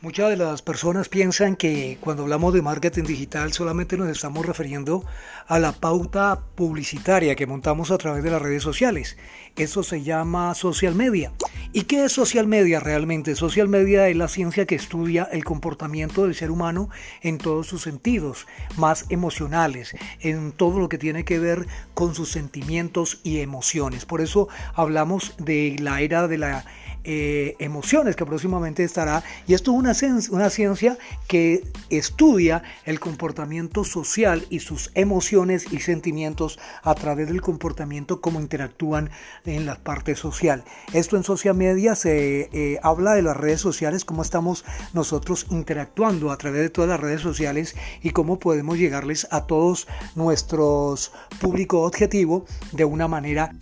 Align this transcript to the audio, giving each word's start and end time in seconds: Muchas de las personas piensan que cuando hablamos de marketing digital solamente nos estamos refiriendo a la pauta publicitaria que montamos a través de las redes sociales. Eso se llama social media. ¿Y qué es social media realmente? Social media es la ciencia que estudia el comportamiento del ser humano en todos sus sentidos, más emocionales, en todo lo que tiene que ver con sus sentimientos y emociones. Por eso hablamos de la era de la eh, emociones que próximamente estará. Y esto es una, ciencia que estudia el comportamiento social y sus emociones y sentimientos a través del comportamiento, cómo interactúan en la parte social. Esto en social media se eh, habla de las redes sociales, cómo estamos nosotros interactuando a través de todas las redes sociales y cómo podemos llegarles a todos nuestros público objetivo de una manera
Muchas 0.00 0.30
de 0.30 0.36
las 0.36 0.62
personas 0.62 1.08
piensan 1.08 1.56
que 1.56 1.98
cuando 2.00 2.22
hablamos 2.22 2.54
de 2.54 2.62
marketing 2.62 3.02
digital 3.02 3.52
solamente 3.52 3.96
nos 3.96 4.08
estamos 4.08 4.46
refiriendo 4.46 5.04
a 5.48 5.58
la 5.58 5.72
pauta 5.72 6.40
publicitaria 6.54 7.34
que 7.34 7.48
montamos 7.48 7.90
a 7.90 7.98
través 7.98 8.22
de 8.22 8.30
las 8.30 8.40
redes 8.40 8.62
sociales. 8.62 9.16
Eso 9.56 9.82
se 9.82 10.04
llama 10.04 10.54
social 10.54 10.94
media. 10.94 11.32
¿Y 11.72 11.82
qué 11.82 12.04
es 12.04 12.12
social 12.12 12.46
media 12.46 12.78
realmente? 12.78 13.34
Social 13.34 13.66
media 13.66 14.08
es 14.08 14.16
la 14.16 14.28
ciencia 14.28 14.66
que 14.66 14.76
estudia 14.76 15.28
el 15.32 15.42
comportamiento 15.42 16.22
del 16.22 16.36
ser 16.36 16.52
humano 16.52 16.90
en 17.20 17.38
todos 17.38 17.66
sus 17.66 17.82
sentidos, 17.82 18.46
más 18.76 19.04
emocionales, 19.08 19.96
en 20.20 20.52
todo 20.52 20.78
lo 20.78 20.88
que 20.88 20.98
tiene 20.98 21.24
que 21.24 21.40
ver 21.40 21.66
con 21.94 22.14
sus 22.14 22.30
sentimientos 22.30 23.20
y 23.24 23.40
emociones. 23.40 24.06
Por 24.06 24.20
eso 24.20 24.46
hablamos 24.74 25.34
de 25.38 25.74
la 25.80 26.02
era 26.02 26.28
de 26.28 26.38
la 26.38 26.64
eh, 27.10 27.56
emociones 27.58 28.16
que 28.16 28.26
próximamente 28.26 28.84
estará. 28.84 29.24
Y 29.46 29.54
esto 29.54 29.72
es 29.72 30.28
una, 30.28 30.50
ciencia 30.50 30.98
que 31.26 31.64
estudia 31.88 32.62
el 32.84 33.00
comportamiento 33.00 33.82
social 33.82 34.44
y 34.50 34.60
sus 34.60 34.90
emociones 34.94 35.72
y 35.72 35.80
sentimientos 35.80 36.58
a 36.82 36.94
través 36.94 37.28
del 37.28 37.40
comportamiento, 37.40 38.20
cómo 38.20 38.42
interactúan 38.42 39.08
en 39.46 39.64
la 39.64 39.76
parte 39.76 40.16
social. 40.16 40.64
Esto 40.92 41.16
en 41.16 41.24
social 41.24 41.54
media 41.54 41.94
se 41.94 42.50
eh, 42.52 42.78
habla 42.82 43.14
de 43.14 43.22
las 43.22 43.38
redes 43.38 43.62
sociales, 43.62 44.04
cómo 44.04 44.20
estamos 44.20 44.66
nosotros 44.92 45.46
interactuando 45.48 46.30
a 46.30 46.36
través 46.36 46.60
de 46.60 46.68
todas 46.68 46.90
las 46.90 47.00
redes 47.00 47.22
sociales 47.22 47.74
y 48.02 48.10
cómo 48.10 48.38
podemos 48.38 48.76
llegarles 48.76 49.26
a 49.30 49.46
todos 49.46 49.88
nuestros 50.14 51.10
público 51.40 51.84
objetivo 51.84 52.44
de 52.72 52.84
una 52.84 53.08
manera 53.08 53.54